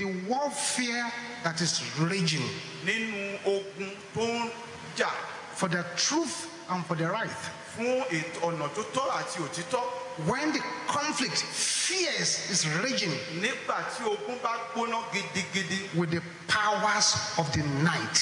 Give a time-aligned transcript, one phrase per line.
[0.00, 1.12] the warfare
[1.44, 2.42] that is raging
[2.86, 4.50] nínú ogun tó ń
[4.96, 5.10] jà
[5.54, 7.28] for the truth and for the right.
[7.76, 9.84] fún ètò ọ̀nà tó tọ́ àti òtítọ́
[10.26, 17.16] When the conflict, fierce, is raging nígbà tí ogun bá gbóná gidigidi with the powers
[17.38, 18.18] of the night.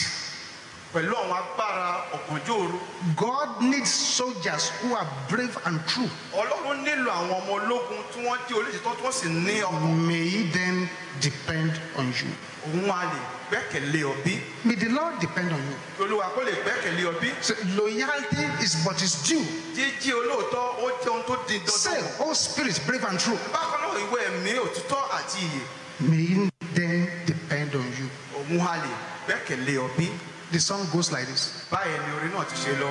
[0.92, 2.78] Pẹ̀lú àwọn agbára ọ̀gànjọ́ òru
[3.16, 6.10] God needs soldiers who are brave and true.
[6.32, 10.28] ọlọ́run nílò àwọn ọmọ ológun tí wọ́n jẹ́ olóṣètò tí wọ́n sì ní ọkàn May
[10.28, 10.88] He then
[11.20, 12.30] depend on you.
[12.66, 13.18] òun a lè
[13.50, 15.76] gbẹ́kẹ̀lé ọ bí May the Lord depend on you.
[16.04, 19.44] olúwa kó lè gbẹ́kẹ̀lé ọ bí So loyalty is but is due.
[19.76, 23.38] jíjí olóòótọ́ ó jẹ́ ohun tó di Say, dandan oh spirit, brave and true.
[23.52, 25.62] bákan náà ìwé ẹ̀mí òtítọ́ àti ìyè
[26.00, 28.08] May He then depend on you.
[28.36, 28.90] òun a lè
[29.26, 30.08] gbẹ́kẹ̀lé ọ bí
[30.50, 31.52] The song goes like this.
[31.70, 32.90] báyìí ni orin náà ti ṣe lọ.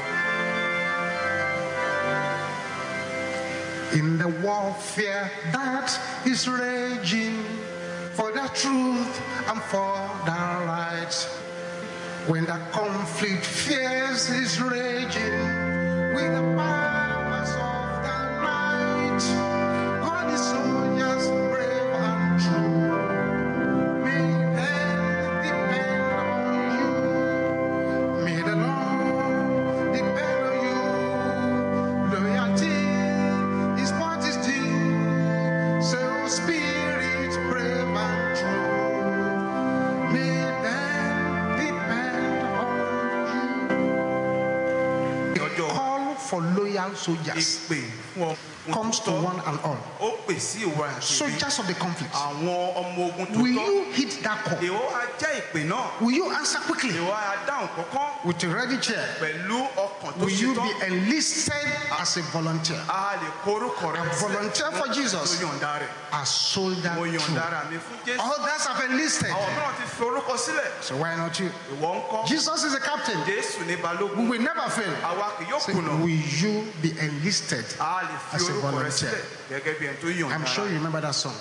[3.94, 5.90] In the warfare that
[6.26, 7.44] is raging
[8.14, 11.14] for the truth and for the right,
[12.28, 15.42] when the conflict fierce is raging
[16.14, 19.24] with the powers of the night,
[46.98, 47.82] soldiers ìpè
[48.16, 48.36] fún ọmọ
[48.74, 49.78] comes to one and all.
[50.02, 52.14] ó pè sí ìwà Soldiers of the conflict.
[52.14, 54.58] àwọn ọmọ ogun tó Will you hit that call?
[54.60, 58.48] ìwọ á jẹ́ ìpè náà Will you answer quickly ìwọ á dáhùn kọ́kọ́ with a
[58.48, 59.08] ready chair?
[60.20, 61.68] Pẹ̀lú ọkàn tó Will you be enlisted
[62.00, 62.82] as a volunteer?
[62.90, 65.40] Ah, a lè korúkọ rẹ sílẹ̀ volunteer for Jesus.
[65.40, 67.38] tó yọ̀ǹda rẹ̀ A soldier mo yọ̀ǹda too.
[67.48, 69.32] ara mi fún jésù Others have enlisted.
[69.32, 71.50] àwọn mìíràn ti fi orúkọ sílẹ̀ So why not you?
[71.78, 73.18] ìwọ ń kọ́ Jesus is a captain.
[73.28, 74.94] We will never fail.
[75.04, 77.66] àwa kì yóò Say, kùnà will you be enlisted?
[77.80, 78.92] a lè fi as a volunteer.
[78.92, 81.36] sílẹ̀ gẹ́gẹ́ bí ẹni tó yọ̀ǹda I'm sure you remember that song.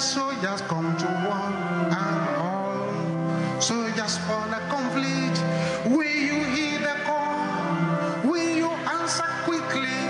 [0.00, 1.52] Soldiers, come to one
[1.92, 3.60] and all.
[3.60, 5.44] Soldiers for the conflict,
[5.86, 8.30] will you hear the call?
[8.30, 10.09] Will you answer quickly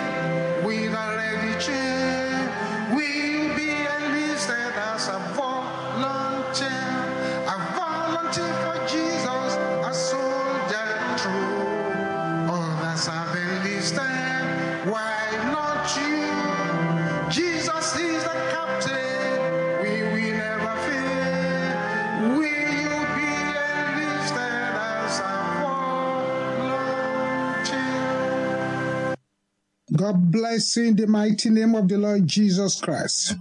[30.10, 33.36] God bless you in the mighty name of the Lord Jesus Christ.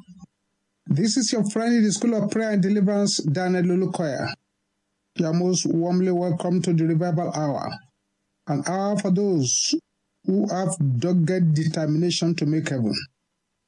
[0.85, 4.31] This is your friend in the School of Prayer and Deliverance, Daniel Olukoya.
[5.16, 7.72] You are most warmly welcome to the Revival Hour,
[8.46, 9.74] an hour for those
[10.25, 12.94] who have dogged determination to make heaven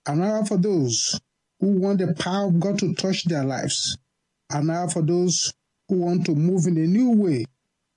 [0.05, 1.19] an hour for those
[1.59, 3.97] who want the power of God to touch their lives,
[4.51, 5.51] an hour for those
[5.89, 7.45] who want to move in a new way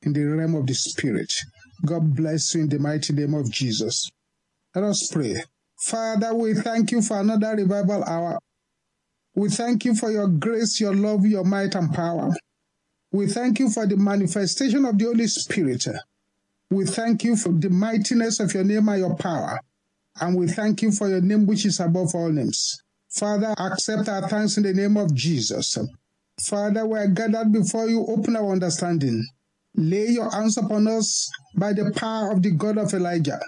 [0.01, 1.35] in the realm of the Spirit.
[1.85, 4.11] God bless you in the mighty name of Jesus.
[4.75, 5.37] Let us pray.
[5.77, 8.39] Father, we thank you for another revival hour.
[9.37, 12.31] We thank you for your grace, your love, your might, and power.
[13.13, 15.87] We thank you for the manifestation of the Holy Spirit.
[16.71, 19.61] We thank you for the mightiness of your name and your power.
[20.21, 22.83] And we thank you for your name, which is above all names.
[23.09, 25.79] Father, accept our thanks in the name of Jesus.
[26.41, 28.05] Father, we are gathered before you.
[28.07, 29.25] Open our understanding.
[29.77, 33.41] Lay your hands upon us by the power of the God of Elijah.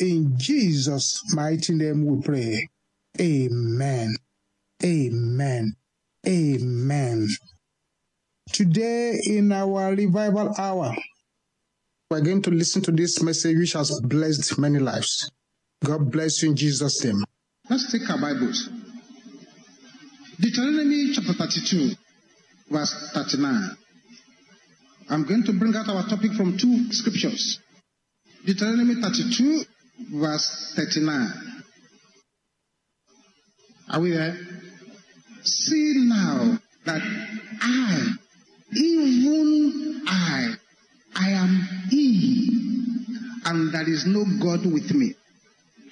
[0.00, 2.68] In Jesus' mighty name we pray.
[3.20, 4.14] Amen.
[4.82, 5.74] Amen.
[6.26, 7.28] Amen.
[8.52, 10.94] Today, in our revival hour,
[12.10, 15.30] we're going to listen to this message which has blessed many lives.
[15.84, 17.22] God bless you in Jesus' name.
[17.68, 18.68] Let's take our Bibles.
[20.40, 21.94] Deuteronomy chapter 32,
[22.70, 23.76] verse 39.
[25.10, 27.60] I'm going to bring out our topic from two scriptures.
[28.44, 29.64] Deuteronomy 32,
[29.98, 31.62] verse 39.
[33.90, 34.36] Are we there?
[35.42, 37.02] See now that
[37.60, 38.08] I,
[38.74, 40.54] even I,
[41.14, 42.48] I am He,
[43.44, 45.14] and there is no God with me.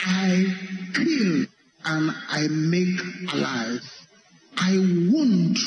[0.01, 0.45] I
[0.95, 1.47] kill
[1.85, 3.01] and I make
[3.33, 3.81] alive.
[4.57, 5.59] I wound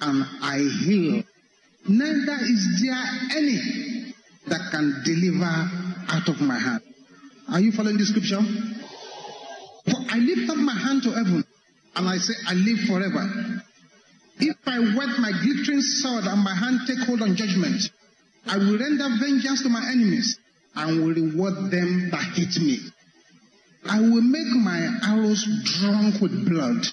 [0.00, 1.22] and I heal.
[1.88, 3.04] Neither is there
[3.36, 4.14] any
[4.48, 5.44] that can deliver
[6.08, 6.82] out of my hand.
[7.50, 8.42] Are you following the scripture?
[9.88, 11.44] For I lift up my hand to heaven
[11.96, 13.62] and I say, I live forever.
[14.38, 17.90] If I wet my glittering sword and my hand take hold on judgment,
[18.46, 20.38] I will render vengeance to my enemies
[20.76, 22.78] and will reward them that hate me.
[23.88, 26.86] I will make my arrows drunk with blood,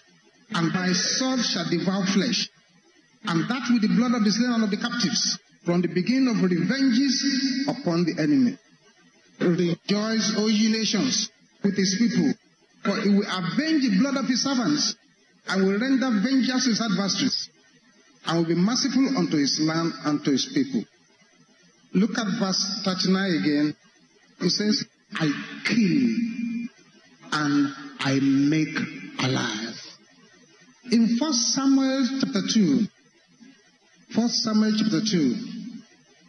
[0.52, 2.50] and my sword shall devour flesh,
[3.26, 6.30] and that with the blood of the slain and of the captives, from the beginning
[6.30, 8.58] of revenges upon the enemy.
[9.40, 11.30] Rejoice, O ye nations,
[11.64, 12.34] with his people,
[12.84, 14.96] for he will avenge the blood of his servants,
[15.48, 17.50] and will render vengeance to his adversaries,
[18.26, 20.84] and will be merciful unto his land and to his people.
[21.94, 23.76] Look at verse 39 again.
[24.42, 25.32] It says, I
[25.66, 26.70] kill
[27.32, 28.78] and I make
[29.20, 29.76] alive.
[30.92, 32.88] In 1 Samuel chapter 2,
[34.14, 35.36] 1 Samuel chapter 2,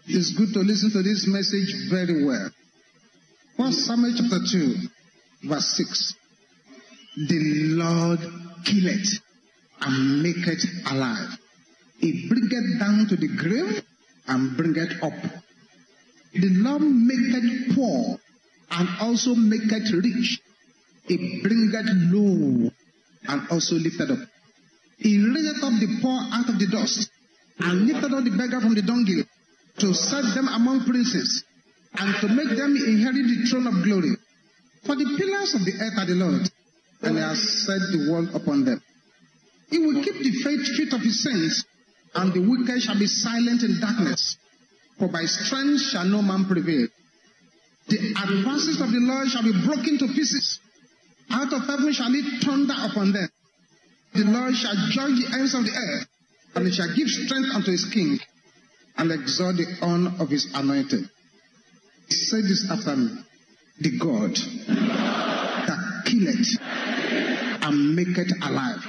[0.06, 2.50] it's good to listen to this message very well.
[3.56, 6.14] 1 Samuel chapter 2, verse 6.
[7.17, 7.41] The
[7.81, 8.20] Lord
[8.67, 9.20] killeth
[9.81, 11.38] and maketh alive.
[11.99, 13.82] He bringeth down to the grave
[14.29, 15.14] and bringeth up.
[16.35, 18.19] The Lord maketh poor
[18.73, 20.38] and also maketh rich.
[21.06, 22.70] He bringeth low
[23.26, 24.19] and also lifted up.
[24.99, 27.11] He raised up the poor out of the dust
[27.61, 29.25] and lifted up the beggar from the dunghill
[29.79, 31.45] to set them among princes
[31.98, 34.16] and to make them inherit the throne of glory.
[34.84, 36.48] For the pillars of the earth are the Lord,
[37.02, 38.82] and he has set the world upon them.
[39.70, 41.64] He will keep the faith feet of his saints,
[42.14, 44.37] and the wicked shall be silent in darkness.
[44.98, 46.87] For by strength shall no man prevail.
[47.88, 50.60] The advances of the Lord shall be broken to pieces.
[51.31, 53.28] Out of heaven shall it thunder upon them.
[54.14, 56.06] The Lord shall judge the ends of the earth,
[56.54, 58.19] and he shall give strength unto his king,
[58.96, 61.10] and exalt the honor of his anointed.
[62.08, 63.11] Say this after me.
[63.81, 64.35] The God
[65.67, 66.58] that killeth
[67.62, 68.82] and maketh alive.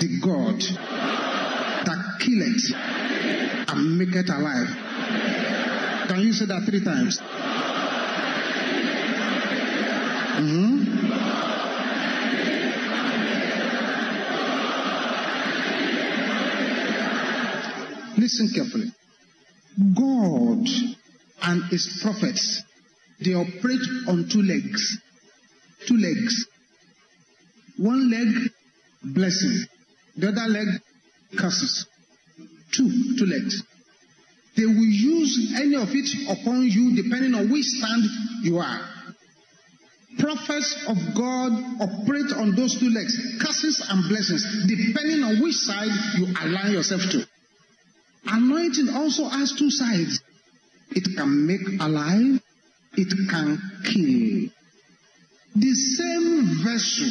[0.00, 0.60] The God
[1.86, 2.72] that killeth
[3.70, 4.68] and maketh alive.
[6.08, 7.20] Can you say that three times?
[10.40, 10.86] Mhm.
[18.16, 18.92] Listen carefully.
[19.94, 20.68] God
[21.42, 22.62] and his prophets,
[23.20, 24.98] they operate on two legs.
[25.86, 26.46] Two legs.
[27.78, 28.50] One leg,
[29.02, 29.64] blessing.
[30.16, 30.68] The other leg,
[31.38, 31.86] curses.
[32.72, 33.62] Two, two legs.
[34.56, 38.04] They will use any of it upon you depending on which stand
[38.42, 38.80] you are.
[40.18, 45.88] Prophets of God operate on those two legs, curses and blessings, depending on which side
[46.18, 47.26] you align yourself to.
[48.26, 50.20] Anointing also has two sides.
[50.90, 52.40] It can make alive,
[52.96, 54.50] it can kill.
[55.56, 57.10] The same vessel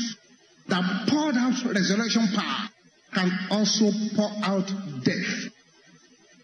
[0.68, 2.70] that poured out resurrection power
[3.14, 4.68] can also pour out
[5.04, 5.50] death.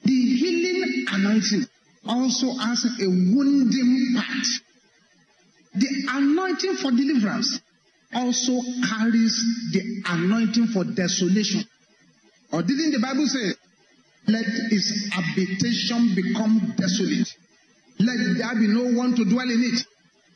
[0.03, 1.65] The healing anointing
[2.07, 4.47] also has a wounding part.
[5.75, 7.59] The anointing for deliverance
[8.13, 9.43] also carries
[9.73, 11.63] the anointing for desolation.
[12.51, 13.53] Or didn't the Bible say,
[14.27, 17.29] let his habitation become desolate?
[17.99, 19.85] Let there be no one to dwell in it.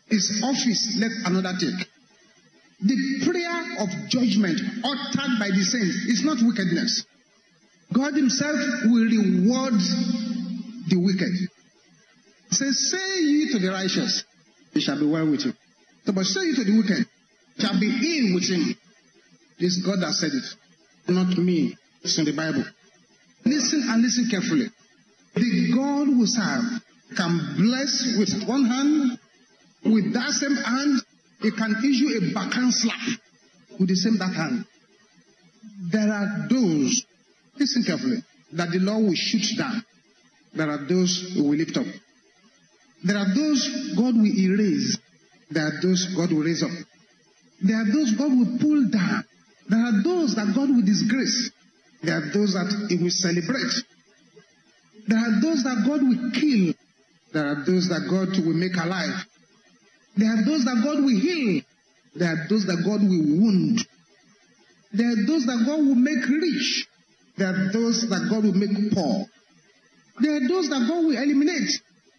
[0.07, 1.87] His office, let another take.
[2.81, 7.05] The prayer of judgment uttered by the saints is not wickedness.
[7.93, 9.73] God Himself will reward
[10.87, 11.33] the wicked.
[12.51, 14.23] Say, say ye to the righteous,
[14.73, 15.53] it shall be well with you.
[16.05, 17.05] So, but say ye to the wicked,
[17.59, 18.75] shall be in with him.
[19.59, 21.75] This God that said it, not me.
[22.01, 22.63] It's in the Bible.
[23.45, 24.67] Listen and listen carefully.
[25.35, 26.81] The God we serve
[27.15, 29.19] can bless with one hand,
[29.85, 31.01] with that same hand,
[31.41, 33.19] he can issue a backhand slap
[33.79, 34.65] with the same backhand.
[35.91, 37.05] There are those,
[37.57, 38.17] listen carefully,
[38.53, 39.83] that the Lord will shoot down.
[40.53, 41.85] There are those who will lift up.
[43.03, 44.97] There are those God will erase.
[45.49, 46.71] There are those God will raise up.
[47.61, 49.23] There are those God will pull down.
[49.69, 51.51] There are those that God will disgrace.
[52.01, 53.73] There are those that He will celebrate.
[55.07, 56.73] There are those that God will kill.
[57.33, 59.25] There are those that God will make alive.
[60.15, 61.61] There are those that God will heal.
[62.15, 63.85] There are those that God will wound.
[64.91, 66.87] There are those that God will make rich.
[67.37, 69.25] There are those that God will make poor.
[70.19, 71.71] There are those that God will eliminate.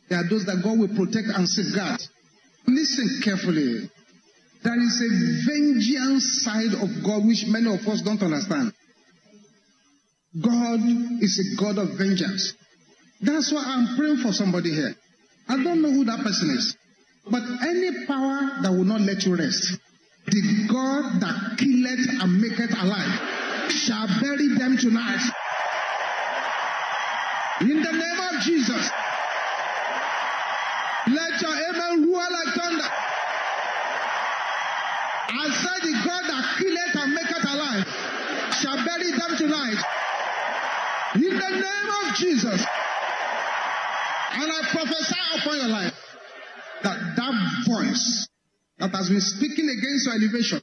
[0.09, 2.01] There are those that God will protect and safeguard.
[2.67, 3.91] Listen carefully.
[4.63, 5.11] There is a
[5.51, 8.73] vengeance side of God which many of us don't understand.
[10.39, 10.79] God
[11.21, 12.55] is a God of vengeance.
[13.21, 14.95] That's why I'm praying for somebody here.
[15.49, 16.77] I don't know who that person is.
[17.29, 19.77] But any power that will not let you rest,
[20.27, 25.21] The God that killeth and maketh alive shall bury them tonight.
[27.63, 28.91] In the name of Jesus.
[31.09, 32.91] Let your amen like thunder.
[35.33, 37.87] I said the God that killeth and maketh alive
[38.63, 39.83] shall bury them tonight.
[41.51, 42.67] The name of Jesus.
[44.33, 45.95] And I prophesy upon your life
[46.83, 48.29] that that voice
[48.79, 50.61] that has been speaking against your elevation,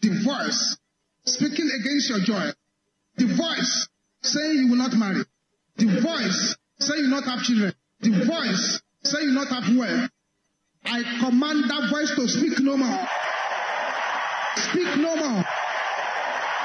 [0.00, 0.76] the voice
[1.24, 2.50] speaking against your joy,
[3.16, 3.88] the voice
[4.22, 5.24] saying you will not marry,
[5.76, 9.76] the voice saying you will not have children, the voice saying you will not have
[9.76, 10.10] wealth,
[10.84, 13.08] I command that voice to speak no more.
[14.56, 15.44] Speak no more.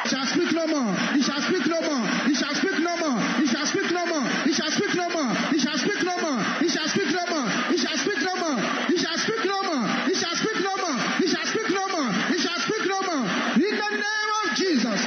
[0.03, 0.93] He shall speak no more.
[1.15, 2.07] He shall speak no more.
[2.27, 3.19] He shall speak no more.
[3.39, 4.27] He shall speak no more.
[4.43, 5.33] He shall speak no more.
[5.49, 6.43] He shall speak no more.
[6.59, 7.39] He shall speak no more.
[7.71, 8.59] He shall speak no more.
[8.87, 9.87] He shall speak no more.
[10.07, 10.99] He shall speak no more.
[11.19, 12.11] He shall speak no more.
[12.27, 13.25] He shall speak no more.
[13.55, 15.01] In the name of Jesus.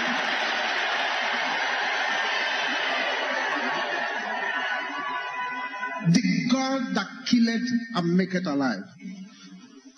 [6.09, 6.23] The
[6.53, 8.85] God that killeth and maketh alive.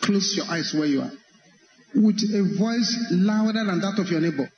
[0.01, 1.13] Close your eyes where you are.
[1.95, 4.51] With a voice louder than that of your neighbor.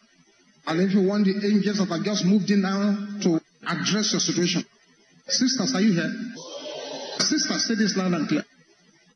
[0.67, 4.21] And if you want the angels that have just moved in now to address your
[4.21, 4.65] situation.
[5.27, 6.13] Sisters, are you here?
[7.19, 8.45] Sisters, say this loud and clear.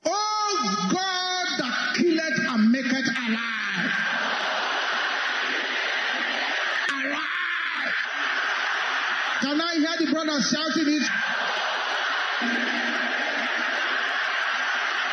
[0.04, 3.92] Oh God that killeth and maketh alive.
[6.90, 7.94] Alive.
[9.42, 11.02] Can I hear the brothers shouting it?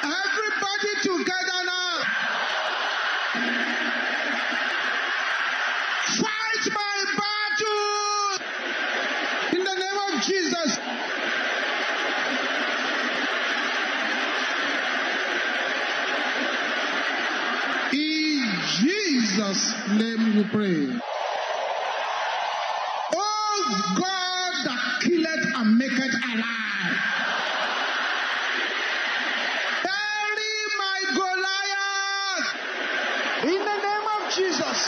[0.03, 1.91] Everybody together now.
[6.17, 7.91] Fight my battle
[9.57, 10.69] in the name of Jesus.
[17.93, 18.43] In
[18.79, 21.01] Jesus' name we pray.
[23.13, 26.97] Oh God that killeth and maketh alive.
[29.83, 32.49] Bury my Goliath
[33.43, 34.79] in the name of Jesus.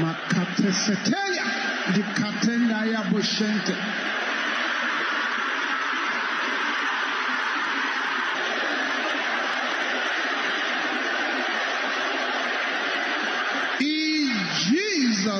[0.00, 1.44] Makateseteya
[1.94, 3.76] dikatenda ya bushente.
[13.80, 14.30] In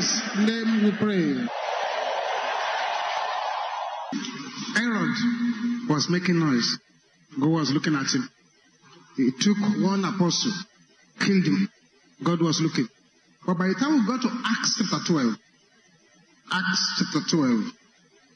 [0.06, 1.34] Jesus' name we pray.
[4.74, 5.16] Herod
[5.88, 6.78] was making noise.
[7.40, 8.28] God was looking at him.
[9.16, 10.52] He took one apostle,
[11.18, 11.68] killed him.
[12.22, 12.86] God was looking.
[13.46, 15.34] But by the time we got to Acts chapter 12,
[16.52, 17.72] Acts chapter 12,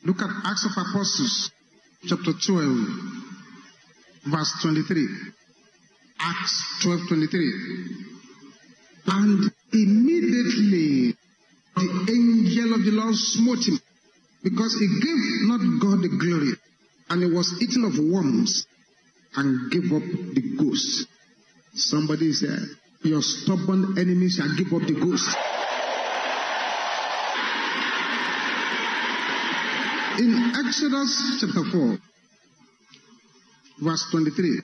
[0.04, 1.50] look at Acts of Apostles,
[2.06, 2.78] chapter 12,
[4.26, 5.06] verse 23.
[6.18, 7.52] Acts 12, 23.
[9.06, 11.14] And immediately
[11.76, 13.78] the angel of the Lord smote him
[14.42, 16.52] because he gave not God the glory
[17.08, 18.66] and he was eaten of worms
[19.36, 21.06] and gave up the ghost.
[21.74, 22.60] Somebody said,
[23.02, 25.28] Your stubborn enemy shall give up the ghost.
[30.18, 31.98] In Exodus chapter 4,
[33.80, 34.60] verse 23,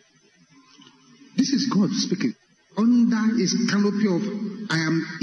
[1.36, 2.34] this is God speaking.
[2.76, 4.22] Under his canopy of
[4.70, 5.18] I am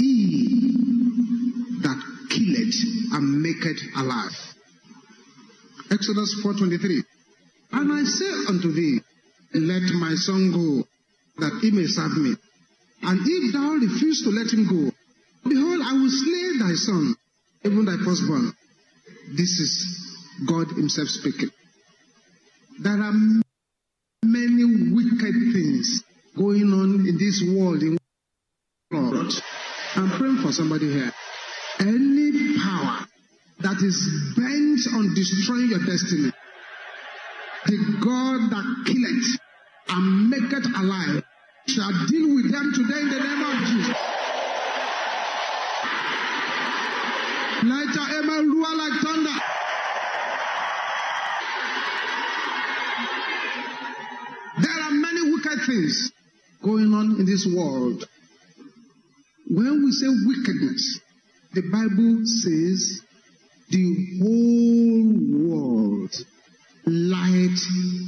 [3.14, 4.54] killeth make it alive.
[5.90, 7.04] Exodus 4:23.
[7.72, 9.00] And I say unto thee,
[9.54, 10.86] Let my son go,
[11.38, 12.34] that he may serve me.
[13.02, 14.90] And if thou refuse to let him go,
[15.48, 17.14] behold, I will slay thy son,
[17.64, 18.52] even thy firstborn.
[19.36, 20.14] This is
[20.46, 21.50] God Himself speaking.
[22.80, 23.12] There are
[24.24, 26.02] many wicked things
[26.36, 27.82] going on in this world.
[27.82, 27.98] In
[28.90, 29.32] Lord,
[29.96, 31.12] I'm praying for somebody here.
[31.78, 32.13] Power
[33.64, 33.96] that is
[34.36, 36.30] bent on destroying your destiny,
[37.64, 39.40] the God that killeth
[39.88, 41.24] and maketh alive
[41.66, 43.96] shall deal with them today in the name of Jesus.
[47.64, 49.38] Let your amen roar like thunder.
[54.60, 56.12] There are many wicked things
[56.62, 58.06] going on in this world.
[59.48, 61.00] When we say wickedness,
[61.54, 63.03] the Bible says
[63.74, 63.86] the
[64.22, 65.10] whole
[65.50, 66.14] world
[66.86, 67.58] lied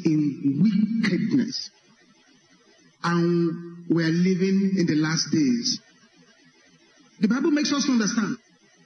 [0.06, 1.70] in wickedness.
[3.02, 5.80] And we are living in the last days.
[7.20, 8.36] The Bible makes us understand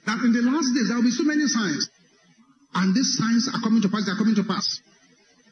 [0.07, 1.89] that in the last days there will be so many signs.
[2.73, 4.81] And these signs are coming to pass, they are coming to pass.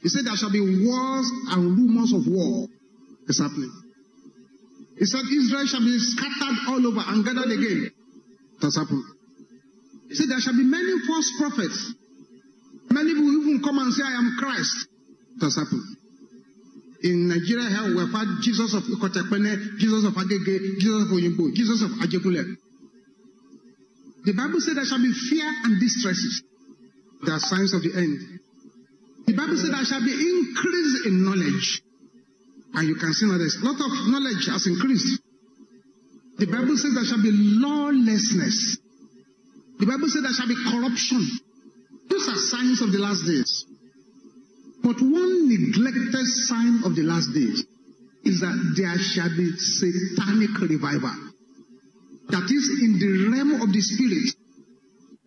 [0.01, 2.67] He said there shall be wars and rumors of war.
[3.27, 3.71] It's happening.
[4.97, 7.91] He said Israel shall be scattered all over and gathered again.
[8.61, 9.18] That's happened.
[10.09, 11.93] He said there shall be many false prophets.
[12.89, 14.89] Many will even come and say, I am Christ.
[15.37, 15.85] That's happened.
[17.01, 21.09] In Nigeria here, we have had Jesus of Ikot Ekpene, Jesus of Agege, Jesus of
[21.13, 22.57] Oyingbo, Jesus of Ajekule.
[24.25, 26.43] The Bible said there shall be fear and distresses.
[27.23, 28.39] There are signs of the end.
[29.27, 31.81] The Bible said there shall be increase in knowledge.
[32.73, 35.21] And you can see now there's a lot of knowledge has increased.
[36.37, 38.78] The Bible says there shall be lawlessness.
[39.79, 41.23] The Bible says there shall be corruption.
[42.09, 43.65] Those are signs of the last days.
[44.83, 47.63] But one neglected sign of the last days
[48.23, 51.15] is that there shall be satanic revival.
[52.27, 54.35] That is, in the realm of the spirit,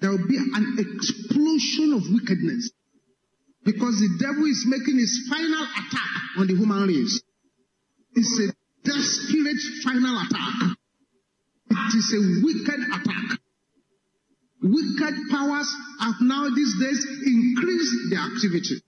[0.00, 2.70] there will be an explosion of wickedness.
[3.64, 7.22] Because the devil is making his final attack on the human race.
[8.14, 8.52] It's a
[8.84, 10.76] desperate final attack.
[11.70, 13.41] It is a wicked attack.
[14.62, 15.68] Wicked powers
[16.00, 18.78] have now these days increased their activity.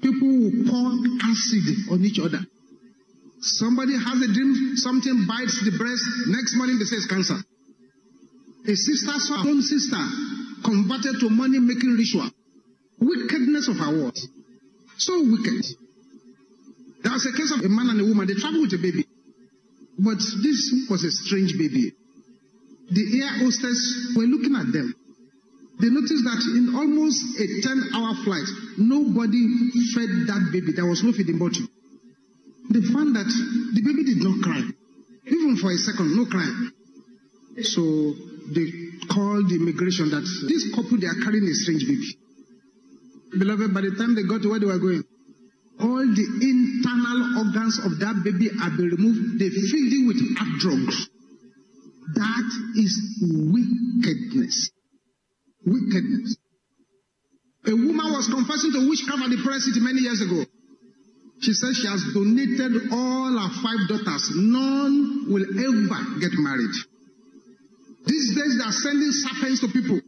[0.00, 0.88] People will pour
[1.28, 2.40] acid on each other.
[3.40, 7.36] Somebody has a dream, something bites the breast, next morning they say it's cancer.
[8.66, 10.00] A sister saw her own sister
[10.64, 12.30] converted to money making ritual.
[12.98, 14.18] Wickedness of our world.
[14.96, 15.64] So wicked.
[17.02, 19.06] There was a case of a man and a woman, they traveled with a baby.
[19.98, 21.92] But this was a strange baby.
[22.98, 24.90] The air hostess were looking at them.
[25.78, 30.74] They noticed that in almost a 10 hour flight, nobody fed that baby.
[30.74, 31.62] There was no feeding bottle.
[32.74, 34.66] They found that the baby did not cry.
[35.30, 36.50] Even for a second, no cry.
[37.62, 38.18] So
[38.50, 38.66] they
[39.06, 42.18] called the immigration that this couple, they are carrying a strange baby.
[43.38, 45.06] Beloved, by the time they got to where they were going,
[45.78, 49.38] all the internal organs of that baby have been removed.
[49.38, 50.18] They filled it with
[50.58, 51.14] drugs.
[52.76, 54.70] Is wickedness.
[55.64, 56.36] Wickedness.
[57.66, 60.44] A woman was confessing to witchcraft at the prayer city many years ago.
[61.40, 64.30] She said she has donated all her five daughters.
[64.34, 66.74] None will ever get married.
[68.06, 70.00] These days they are sending serpents to people.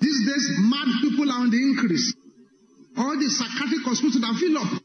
[0.00, 2.12] These days mad people are on the increase.
[2.96, 4.82] All the psychiatric hospitals are filled up.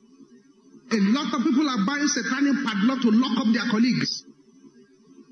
[0.92, 4.29] A lot of people are buying satanic padlock to lock up their colleagues.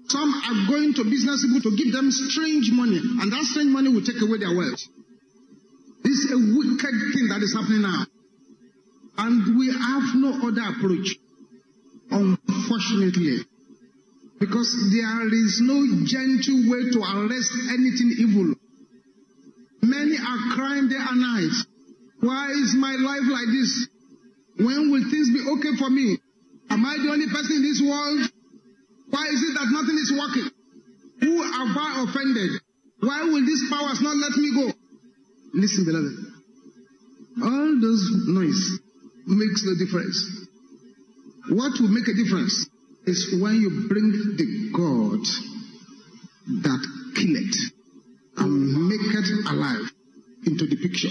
[0.08, 3.90] Some are going to business people to give them strange money, and that strange money
[3.90, 4.80] will take away their wealth.
[6.04, 8.06] This is a wicked thing that is happening now.
[9.18, 11.20] And we have no other approach,
[12.10, 13.44] unfortunately.
[14.40, 18.54] Because there is no gentle way to arrest anything evil.
[19.82, 21.56] Many are crying day and night.
[22.22, 23.88] Why is my life like this?
[24.58, 26.18] When will things be okay for me?
[26.70, 28.32] Am I the only person in this world?
[29.18, 30.48] Why is it that nothing is working?
[31.22, 32.62] Who have I offended?
[33.00, 34.72] Why will these powers not let me go?
[35.56, 36.18] Listen, beloved.
[37.42, 38.80] All those noise
[39.26, 40.46] makes no difference.
[41.50, 42.70] What will make a difference
[43.08, 45.26] is when you bring the God
[46.62, 46.82] that
[47.16, 47.58] killeth
[48.38, 49.90] and make it alive
[50.46, 51.10] into the picture.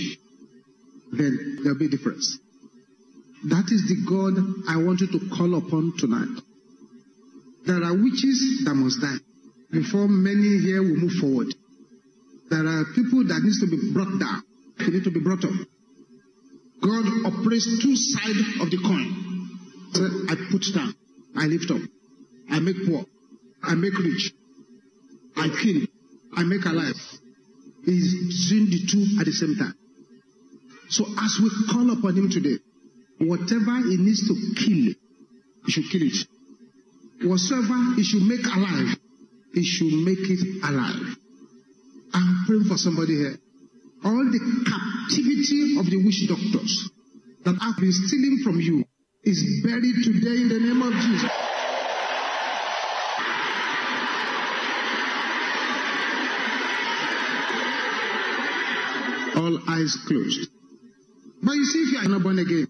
[1.10, 2.38] Then there'll be a difference.
[3.46, 4.38] That is the God
[4.68, 6.40] I want you to call upon tonight.
[7.66, 9.18] There are witches that must die
[9.72, 11.48] before many here will move forward.
[12.48, 14.42] There are people that needs to be brought down.
[14.78, 15.50] They need to be brought up.
[16.80, 19.50] God operates two sides of the coin.
[19.94, 20.94] So I put down,
[21.34, 21.80] I lift up,
[22.50, 23.04] I make poor,
[23.62, 24.32] I make rich,
[25.36, 25.82] I kill,
[26.36, 26.94] I make alive.
[27.84, 29.74] He's doing the two at the same time.
[30.88, 32.58] So as we call upon him today,
[33.18, 34.94] whatever he needs to kill,
[35.64, 36.28] he should kill it.
[37.22, 38.96] Whatsoever he should make alive,
[39.54, 41.16] he should make it alive.
[42.12, 43.36] I'm praying for somebody here.
[44.04, 46.90] All the captivity of the witch doctors
[47.44, 48.84] that have been stealing from you
[49.24, 51.30] is buried today in the name of Jesus.
[59.36, 60.50] All eyes closed.
[61.42, 62.68] But you see, if you are not born again,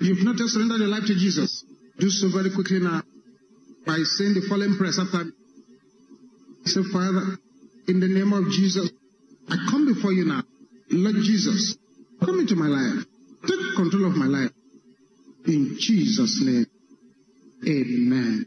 [0.00, 1.64] you've not just surrendered your life to Jesus,
[1.98, 3.02] do so very quickly now
[3.96, 5.32] by saying the following prayers after me.
[6.66, 7.38] Say, Father,
[7.88, 8.90] in the name of Jesus,
[9.48, 10.42] I come before you now.
[10.90, 11.78] Lord Jesus,
[12.20, 13.06] come into my life.
[13.48, 14.50] Take control of my life.
[15.46, 16.66] In Jesus' name,
[17.64, 18.46] amen.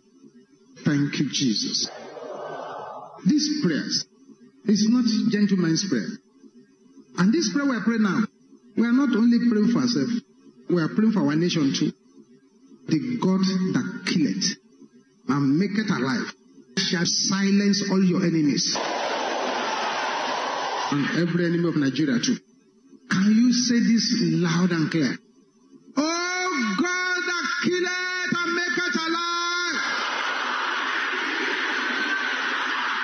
[0.86, 1.90] Thank you, Jesus.
[3.26, 4.06] These prayers
[4.66, 6.14] is not gentleman's prayer.
[7.18, 8.22] And this prayer we are praying now,
[8.78, 10.22] we are not only praying for ourselves.
[10.70, 11.92] we are praying for our nation too.
[12.88, 13.42] The God
[13.74, 14.59] that killeth
[15.30, 16.34] and make it alive
[16.78, 18.76] shall silence all your enemies
[20.92, 22.38] and every enemy of Nigeria too.
[23.12, 25.18] Can you say this loud and clear?
[25.98, 29.78] Oh God that killeth and maketh alive.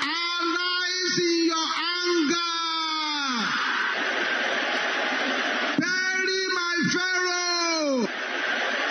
[0.02, 1.68] Arise in your
[2.02, 2.56] anger.
[5.82, 8.08] Bury my Pharaoh.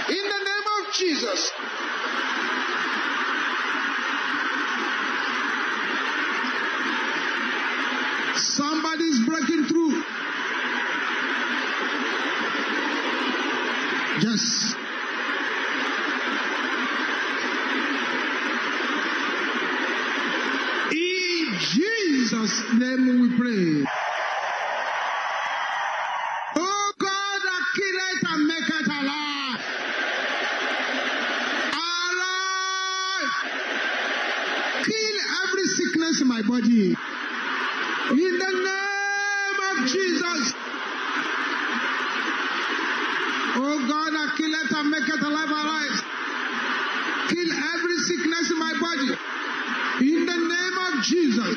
[0.08, 1.40] In the name of Jesus.
[8.36, 10.02] Somebody's breaking through.
[14.34, 14.74] Yes.
[20.90, 23.86] In Jesus' name we pray.
[26.56, 29.60] Oh God, that killeth and maketh alive.
[31.84, 33.34] Alive.
[34.84, 36.96] Kill every sickness in my body.
[38.10, 40.54] In the name of Jesus.
[43.56, 46.02] Oh God, that killeth and maketh alive arise.
[47.30, 49.14] Kill every sickness in my body.
[50.00, 51.56] In the name of Jesus.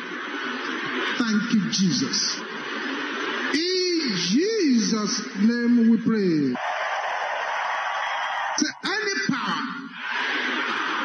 [1.37, 2.39] Thank you, Jesus.
[3.53, 6.55] In Jesus' name we pray.
[8.57, 9.61] Say, any power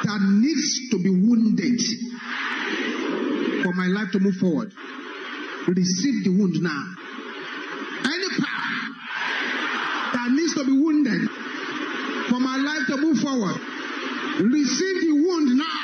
[0.04, 1.80] that needs to be wounded
[3.62, 4.72] for my life to move forward,
[5.68, 6.94] receive the wound now.
[8.06, 8.94] Any power
[10.14, 11.28] that needs to be wounded
[12.30, 13.60] for my life to move forward,
[14.40, 15.80] receive the wound now.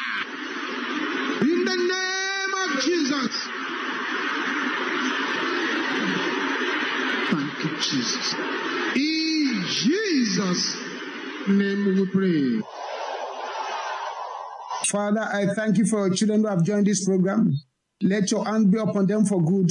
[1.43, 3.49] In the name of Jesus.
[7.31, 8.35] Thank you, Jesus.
[8.97, 10.77] In Jesus'
[11.47, 12.63] name we pray.
[14.87, 17.53] Father, I thank you for your children who have joined this program.
[18.03, 19.71] Let your hand be upon them for good.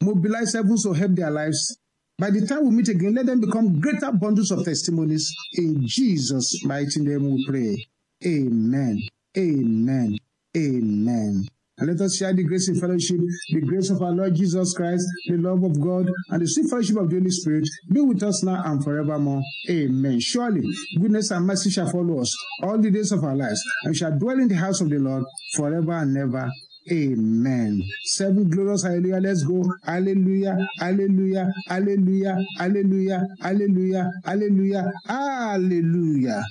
[0.00, 1.78] Mobilize heavens to help their lives.
[2.18, 5.30] By the time we meet again, let them become greater bundles of testimonies.
[5.54, 7.86] In Jesus' mighty name we pray.
[8.24, 9.02] Amen.
[9.36, 10.16] Amen.
[10.56, 11.48] Amen.
[11.78, 13.18] And let us share the grace and fellowship,
[13.52, 16.96] the grace of our Lord Jesus Christ, the love of God, and the sweet fellowship
[16.96, 19.42] of the Holy Spirit be with us now and forevermore.
[19.68, 20.18] Amen.
[20.20, 20.62] Surely,
[20.98, 24.18] goodness and mercy shall follow us all the days of our lives, and we shall
[24.18, 26.50] dwell in the house of the Lord forever and ever.
[26.90, 27.82] Amen.
[28.04, 29.20] Seven glorious hallelujah.
[29.20, 29.64] Let's go.
[29.84, 30.56] Hallelujah.
[30.78, 31.52] Hallelujah.
[31.68, 32.38] Hallelujah.
[32.58, 33.26] Hallelujah.
[33.40, 34.10] Hallelujah.
[34.24, 34.92] Hallelujah.
[35.04, 36.44] Hallelujah.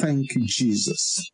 [0.00, 1.30] Thank you, Jesus.